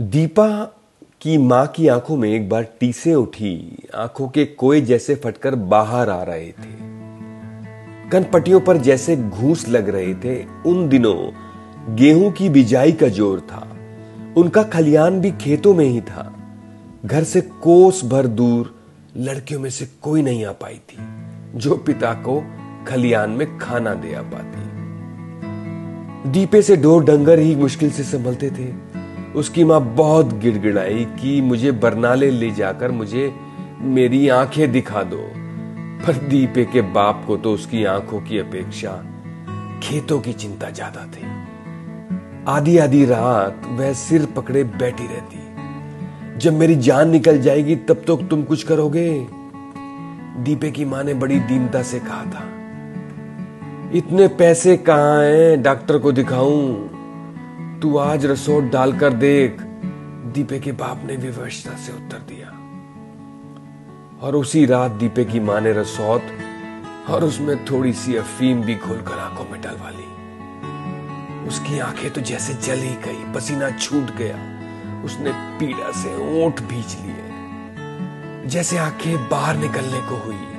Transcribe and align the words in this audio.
दीपा 0.00 0.64
की 1.20 1.38
माँ 1.38 1.66
की 1.66 1.88
आँखों 1.88 2.16
में 2.16 2.30
एक 2.30 2.48
बार 2.48 2.62
टीसे 2.80 3.14
उठी। 3.14 3.82
आँखों 3.94 4.28
के 4.28 4.44
कोए 4.44 4.80
जैसे 4.80 5.14
फटकर 5.14 5.54
बाहर 5.54 6.10
आ 6.10 6.22
रहे 6.22 6.48
थे। 6.48 6.74
कनपटियों 8.10 8.60
पर 8.60 8.76
जैसे 8.76 9.16
घूस 9.16 9.68
लग 9.68 9.88
रहे 9.88 10.14
थे। 10.14 10.44
उन 10.66 10.88
दिनों 10.88 11.30
गेहूँ 11.96 12.32
की 12.32 12.48
बिजाई 12.48 12.92
का 12.92 13.08
ज़ोर 13.08 13.40
था। 13.40 13.76
उनका 14.36 14.62
खलियान 14.62 15.20
भी 15.20 15.30
खेतों 15.30 15.74
में 15.74 15.84
ही 15.84 16.00
था। 16.00 16.34
घर 17.04 17.24
से 17.24 17.40
कोस 17.40 18.04
भर 18.04 18.26
दूर 18.26 18.80
लड़कियों 19.16 19.60
में 19.60 19.70
से 19.70 19.88
कोई 20.02 20.22
नहीं 20.22 20.44
आ 20.44 20.52
पाई 20.52 20.74
थी, 20.74 20.98
जो 21.58 21.76
पिता 21.76 22.12
को 22.12 22.44
खलियान 22.88 23.30
में 23.30 23.58
खाना 23.58 23.94
दे 23.94 24.14
आ 24.14 24.22
पाती। 24.22 24.76
दीपे 26.30 26.62
से 26.62 26.76
डोर 26.76 27.04
डंगर 27.04 27.38
ही 27.38 27.56
मुश्किल 27.56 27.90
से 27.90 28.02
संभलते 28.02 28.50
थे। 28.50 28.85
उसकी 29.36 29.64
माँ 29.64 29.80
बहुत 29.94 30.32
गिड़गिड़ाई 30.34 31.04
कि 31.04 31.40
मुझे 31.40 31.72
बरनाले 31.72 32.30
ले 32.30 32.50
जाकर 32.50 32.90
मुझे 32.90 33.34
मेरी 33.80 34.28
आँखें 34.28 34.72
दिखा 34.72 35.02
दो। 35.02 35.30
पर 36.06 36.12
दीपे 36.12 36.64
के 36.64 36.80
बाप 36.80 37.24
को 37.26 37.36
तो 37.36 37.52
उसकी 37.52 37.84
आँखों 37.84 38.20
की 38.20 38.38
अपेक्षा 38.38 38.90
खेतों 39.82 40.20
की 40.20 40.32
चिंता 40.32 40.70
ज़्यादा 40.70 41.04
थी। 41.06 41.26
आधी 42.48 42.78
आधी 42.78 43.04
रात 43.04 43.62
वह 43.66 43.92
सिर 43.92 44.26
पकड़े 44.26 44.64
बैठी 44.64 45.06
रहती। 45.06 46.38
जब 46.38 46.52
मेरी 46.52 46.76
जान 46.76 47.10
निकल 47.10 47.40
जाएगी, 47.40 47.76
तब 47.76 48.02
तो 48.06 48.16
तुम 48.16 48.42
कुछ 48.42 48.62
करोगे? 48.62 49.26
दीपे 50.44 50.70
की 50.70 50.84
माँ 50.84 51.04
ने 51.04 51.14
बड़ी 51.14 51.40
दीनता 51.40 51.82
से 51.82 51.98
कहा 51.98 52.24
था। 52.24 52.48
इतने 53.98 54.28
पैसे 54.28 54.76
कहाँ 54.76 55.22
हैं? 55.22 55.62
डॉक्टर 55.62 55.98
को 55.98 56.12
दिखाऊँ? 56.12 56.95
तू 57.82 57.96
आज 57.96 58.26
रसोट 58.26 58.64
डालकर 58.64 59.12
देख, 59.12 59.56
दीपे 60.34 60.58
के 60.58 60.72
बाप 60.72 61.02
ने 61.04 61.16
विवशता 61.16 61.76
से 61.76 61.92
उत्तर 61.92 62.18
दिया। 62.18 62.48
और 64.26 64.36
उसी 64.36 64.66
रात 64.66 64.90
दीपे 64.90 65.24
की 65.24 65.40
माँ 65.40 65.60
ने 65.60 65.72
रसौत 65.72 66.22
और 67.10 67.24
उसमें 67.24 67.64
थोड़ी 67.64 67.92
सी 67.92 68.16
अफीम 68.16 68.62
भी 68.62 68.74
घोलकर 68.74 69.18
आँखों 69.18 69.44
में 69.44 69.60
डलवा 69.60 69.90
ली। 69.90 70.16
उसकी 71.48 71.78
आँखें 71.78 72.10
तो 72.10 72.20
जैसे 72.20 72.54
जल 72.54 72.78
ही 72.78 72.94
गई, 72.94 73.32
पसीना 73.34 73.70
छूट 73.70 74.16
गया। 74.16 74.56
उसने 75.04 75.32
पीड़ा 75.32 75.92
से 75.92 76.44
ओठ 76.44 76.60
भींच 76.60 76.96
लिए। 77.02 77.24
जैसे 78.48 78.78
आँखें 78.78 79.28
बाहर 79.28 79.56
निकलने 79.56 80.00
को 80.00 80.16
हुई। 80.24 80.55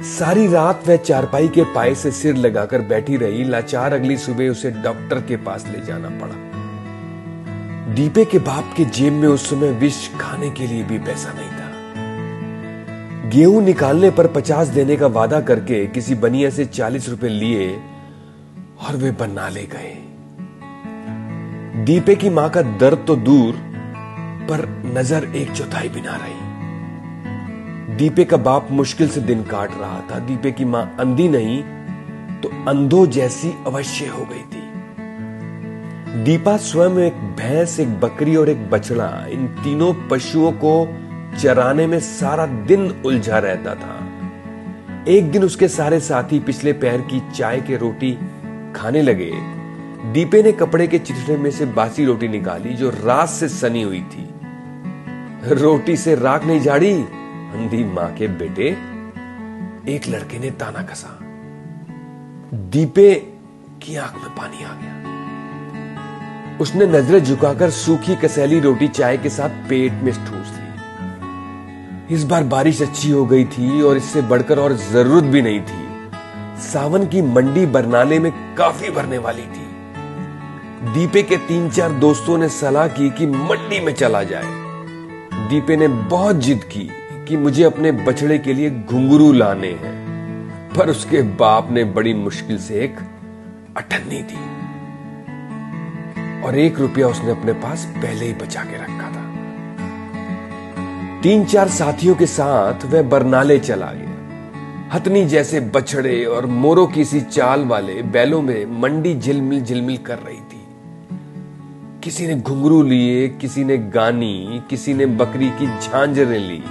सारी 0.00 0.46
रात 0.46 0.86
वह 0.88 0.96
चारपाई 0.96 1.48
के 1.48 1.62
पाए 1.64 1.94
से 1.94 2.10
सिर 2.10 2.36
लगाकर 2.36 2.80
बैठी 2.80 3.16
रही। 3.16 3.44
लाचार 3.44 3.92
अगली 3.92 4.16
सुबह 4.16 4.48
उसे 4.50 4.70
डॉक्टर 4.70 5.20
के 5.20 5.36
पास 5.36 5.66
ले 5.66 5.80
जाना 5.80 6.08
पड़ा। 6.08 6.34
दीपे 7.94 8.24
के 8.24 8.38
बाप 8.38 8.74
के 8.76 8.84
जेब 8.84 9.12
में 9.12 9.28
उस 9.28 9.50
समय 9.50 9.72
विष 9.72 10.08
खाने 10.20 10.50
के 10.50 10.66
लिए 10.66 10.82
भी 10.82 10.98
पैसा 10.98 11.32
नहीं 11.32 11.50
था। 11.50 11.68
गेहूँ 13.30 13.62
निकालने 13.62 14.10
पर 14.10 14.26
पचास 14.26 14.68
देने 14.68 14.96
का 14.96 15.06
वादा 15.06 15.40
करके 15.40 15.86
किसी 15.86 16.14
बनिया 16.14 16.50
से 16.50 16.64
चालीस 16.64 17.08
रुपए 17.08 17.28
लिए 17.28 17.70
और 18.86 18.96
वे 18.96 19.10
बना 19.10 19.48
ले 19.48 19.64
गए। 19.66 19.96
दीपे 21.84 22.14
की 22.14 22.30
माँ 22.30 22.50
का 22.50 22.62
दर्द 22.62 23.04
तो 23.06 23.16
दूर, 23.16 23.54
पर 24.50 24.82
नज़र 24.96 25.24
एक 25.36 25.52
चौथाई 25.52 25.88
भी 25.88 26.00
ना 26.00 26.16
रही। 26.16 26.49
दीपे 28.00 28.24
का 28.24 28.36
बाप 28.36 28.68
मुश्किल 28.70 29.08
से 29.08 29.20
दिन 29.20 29.42
काट 29.42 29.70
रहा 29.70 30.00
था। 30.10 30.18
दीपे 30.18 30.50
की 30.52 30.64
माँ 30.64 30.96
अंधी 31.00 31.28
नहीं 31.28 31.62
तो 32.40 32.48
अंधो 32.68 33.06
जैसी 33.06 33.52
अवश्य 33.66 34.06
हो 34.06 34.24
गई 34.24 34.42
थी। 34.52 36.22
दीपा 36.24 36.56
स्वयं 36.56 36.98
एक 36.98 37.14
भैंस, 37.38 37.78
एक 37.80 38.00
बकरी 38.00 38.36
और 38.36 38.48
एक 38.48 38.70
बछड़ा, 38.70 39.26
इन 39.30 39.46
तीनों 39.64 39.92
पशुओं 40.08 40.52
को 40.64 40.88
चराने 41.38 41.86
में 41.86 41.98
सारा 42.00 42.46
दिन 42.46 42.90
उलझा 43.06 43.38
रहता 43.38 43.74
था। 43.74 45.04
एक 45.08 45.30
दिन 45.30 45.44
उसके 45.44 45.68
सारे 45.68 46.00
साथी 46.00 46.40
पिछले 46.40 46.72
पैर 46.72 47.00
की 47.02 47.22
चाय 47.30 47.60
के 47.60 47.76
रोटी 47.76 48.18
खाने 48.76 49.02
लगे। 49.02 49.30
दीपे 50.12 50.42
ने 50.42 50.52
कपड़े 50.52 50.86
के 50.86 50.98
चिथड़े 50.98 51.36
में 51.36 51.50
से 51.50 51.66
बासी 51.66 52.04
रोटी 52.04 52.28
निकाली, 52.28 52.74
जो 52.74 52.90
रात 53.04 53.28
से 53.28 53.48
सनी 53.48 53.82
हुई 53.82 54.02
थी। 54.02 54.28
रोटी 55.54 55.96
से 55.96 56.14
राख 56.14 56.46
नहीं 56.46 56.60
झाड़ी 56.60 57.04
अंधी 57.50 57.84
माँ 57.84 58.14
के 58.14 58.28
बेटे, 58.28 58.68
एक 59.94 60.08
लड़के 60.08 60.38
ने 60.38 60.50
ताना 60.50 60.82
कसा। 60.82 61.18
दीपे 62.54 63.14
की 63.82 63.96
आँख 63.96 64.14
में 64.14 64.30
पानी 64.34 64.64
आ 64.64 64.68
गया। 64.68 65.00
उसने 66.60 66.86
नज़रें 66.86 67.24
झुकाकर 67.24 67.70
सूखी 67.70 68.16
कसैली 68.16 68.60
रोटी 68.60 68.88
चाय 68.88 69.18
के 69.18 69.28
साथ 69.28 69.48
पेट 69.48 69.92
में 69.92 70.12
ठूस 70.14 70.52
ली। 70.56 72.14
इस 72.14 72.24
बार 72.24 72.44
बारिश 72.44 72.82
अच्छी 72.82 73.10
हो 73.10 73.26
गई 73.26 73.44
थी 73.44 73.82
और 73.82 73.96
इससे 73.96 74.22
बढ़कर 74.22 74.58
और 74.58 74.72
ज़रूरत 74.72 75.24
भी 75.24 75.42
नहीं 75.42 75.60
थी। 75.60 76.10
सावन 76.60 77.06
की 77.06 77.22
मंडी 77.22 77.66
बरनाले 77.66 78.18
में 78.18 78.54
काफ़ी 78.54 78.90
भरने 78.90 79.18
वाली 79.18 79.42
थी। 79.42 79.70
दीपे 80.92 81.22
के 81.22 81.36
तीन 81.36 81.70
चार 81.70 81.92
दोस्तों 81.92 82.38
ने 82.38 82.48
सलाह 82.48 82.88
की 82.88 83.10
कि 83.10 83.26
मंडी 83.26 83.80
में 83.80 83.94
चला 83.94 84.22
जाए। 84.22 84.44
दीपे 85.48 85.76
ने 85.76 85.88
बहुत 85.88 86.36
जिद 86.36 86.64
की। 86.64 86.90
कि 87.30 87.36
मुझे 87.36 87.64
अपने 87.64 87.92
बछड़े 87.92 88.38
के 88.38 88.54
लिए 88.54 88.70
घुंघरू 88.70 89.32
लाने 89.32 89.68
हैं, 89.68 90.10
पर 90.78 90.90
उसके 90.90 91.22
बाप 91.22 91.70
ने 91.70 91.84
बड़ी 91.84 92.14
मुश्किल 92.14 92.58
से 92.58 92.74
एक 92.74 92.96
अठन्नी 93.76 94.22
दी। 94.22 94.40
और 96.42 96.58
एक 96.58 96.78
रुपया 96.78 97.08
उसने 97.08 97.30
अपने 97.30 97.52
पास 97.52 97.84
पहले 97.96 98.26
ही 98.26 98.32
बचा 98.32 98.62
के 98.62 98.76
रखा 98.76 99.10
था। 99.10 99.22
तीन 101.22 101.44
चार 101.44 101.68
साथियों 101.68 102.14
के 102.14 102.26
साथ 102.26 102.84
वह 102.84 103.02
बरनाले 103.02 103.58
चला 103.58 103.92
गया। 103.92 104.10
हथनी 104.94 105.24
जैसे 105.24 105.60
बछड़े 105.60 106.24
और 106.24 106.46
मोरों 106.46 106.86
की 106.86 107.04
सी 107.04 107.20
चाल 107.20 107.64
वाले 107.64 108.02
बैलों 108.02 108.42
में 108.42 108.80
मंडी 108.80 109.14
झिलमिल 109.14 109.60
झिलमिल 109.60 109.96
कर 109.96 110.18
रही 110.18 110.40
थी। 110.40 110.66
किसी 112.04 112.26
ने 112.26 112.34
घुंघरू 112.34 112.82
लिए, 112.82 113.28
किसी 113.28 113.64
ने 113.64 113.78
गानी, 113.78 114.62
किसी 114.70 114.94
ने 114.94 115.06
बकरी 115.06 115.50
की 115.50 115.66
झांझरें 115.66 116.38
ली 116.38 116.62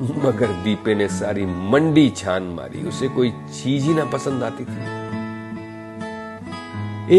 मगर 0.00 0.46
दीपे 0.64 0.94
ने 0.94 1.08
सारी 1.08 1.44
मंडी 1.46 2.08
छान 2.10 2.42
मारी। 2.42 2.82
उसे 2.88 3.08
कोई 3.08 3.30
चीज़ 3.30 3.84
ही 3.84 3.94
ना 3.94 4.04
पसंद 4.04 4.42
आती 4.42 4.64
थी। 4.64 4.98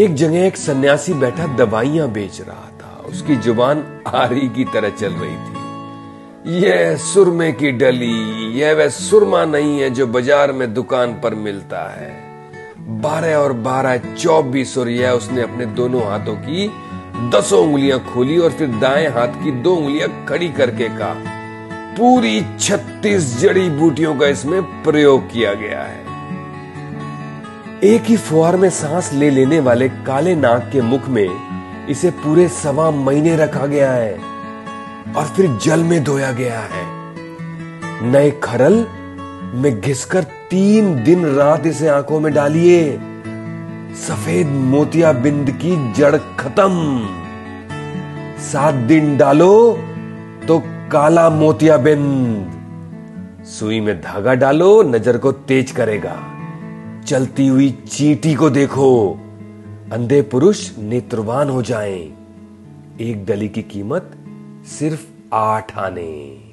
एक 0.02 0.14
जगह 0.14 0.46
एक 0.46 0.56
सन्यासी 0.56 1.14
बैठा 1.14 1.46
दवाइयाँ 1.56 2.08
बेच 2.12 2.40
रहा 2.40 2.68
था। 2.82 3.02
उसकी 3.08 3.36
ज़ुबान 3.36 3.84
आरी 4.06 4.48
की 4.48 4.64
तरह 4.64 4.90
चल 4.90 5.12
रही 5.12 5.36
थी। 5.36 6.60
यह 6.60 6.96
सुरमे 6.96 7.52
की 7.52 7.70
डली 7.72 8.58
यह 8.60 8.74
वह 8.74 8.88
सुरमा 8.88 9.44
नहीं 9.44 9.80
है 9.80 9.90
जो 9.90 10.06
बाज़ार 10.06 10.52
में 10.52 10.74
दुकान 10.74 11.12
पर 11.20 11.34
मिलता 11.34 11.82
है। 11.90 12.10
बारह 13.00 13.36
और 13.36 13.52
बारह 13.52 14.14
चौबीस 14.14 14.78
और 14.78 14.88
यह 14.88 15.10
उसने 15.10 15.42
अपने 15.42 15.66
दोनों 15.66 16.02
हाथों 16.02 16.34
की 16.36 16.70
दसों 17.30 17.62
उंगलियाँ 17.66 17.98
खोली 18.14 18.38
और 18.38 18.50
फिर 18.50 18.68
दाएँ 18.68 19.08
हाथ 19.08 19.42
की 19.44 19.50
दो 19.62 19.74
उंगलियाँ 19.74 20.08
खड़ी 20.28 20.48
करके 20.48 20.88
कहा 20.88 21.31
पूरी 21.98 22.40
छत्तीस 22.60 23.38
जड़ी 23.38 23.68
बूटियों 23.70 24.14
का 24.16 24.26
इसमें 24.26 24.62
प्रयोग 24.82 25.30
किया 25.32 25.54
गया 25.54 25.82
है। 25.82 26.00
एक 27.84 28.02
ही 28.02 28.16
फुहार 28.16 28.56
में 28.56 28.70
सांस 28.70 29.12
ले 29.12 29.30
लेने 29.30 29.60
वाले 29.60 29.88
काले 29.88 30.34
नाग 30.34 30.60
के 30.72 30.80
मुख 30.80 31.08
में 31.08 31.86
इसे 31.88 32.10
पूरे 32.10 32.48
सवा 32.48 32.90
महीने 32.90 33.36
रखा 33.36 33.66
गया 33.66 33.92
है 33.92 34.12
और 35.16 35.24
फिर 35.26 35.58
जल 35.62 35.80
में 35.80 36.04
धोया 36.04 36.32
गया 36.32 36.60
है। 36.60 36.84
नए 38.10 38.30
खरल 38.42 38.86
में 39.54 39.80
घिसकर 39.80 40.22
तीन 40.50 41.02
दिन 41.04 41.26
रात 41.26 41.66
इसे 41.66 41.88
आँखों 41.88 42.20
में 42.20 42.32
डालिए। 42.34 42.98
सफ़ेद 43.96 44.46
मोतिया 44.46 45.12
बिंद 45.12 45.50
की 45.50 45.92
जड़ 45.92 46.16
खत्म। 46.16 47.08
सात 48.42 48.74
दिन 48.74 49.16
डालो 49.16 49.78
तो 50.48 50.62
काला 50.92 51.30
मोतियाबिंद 51.30 52.52
सुई 53.44 53.80
में 53.80 54.00
धागा 54.00 54.34
डालो, 54.34 54.82
नज़र 54.82 55.18
को 55.18 55.32
तेज 55.32 55.70
करेगा। 55.70 56.22
चलती 57.06 57.46
हुई 57.46 57.70
चींटी 57.70 58.34
को 58.34 58.50
देखो। 58.50 59.18
अंधे 59.92 60.22
पुरुष 60.22 60.78
नेत्रवान 60.78 61.50
हो 61.50 61.62
जाएँ। 61.62 62.12
एक 63.00 63.26
डली 63.26 63.48
की 63.48 63.62
कीमत 63.62 64.10
सिर्फ़ 64.66 65.34
आठ 65.34 65.78
आने। 65.78 66.51